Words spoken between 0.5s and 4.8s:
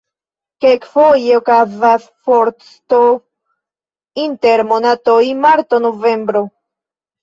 Kelkfoje okazas forsto inter